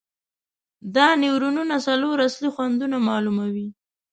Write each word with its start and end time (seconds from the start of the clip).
دا 0.95 1.07
نیورونونه 1.21 1.75
څلور 1.87 2.17
اصلي 2.27 2.49
خوندونه 2.55 2.97
معلوموي. 3.07 3.67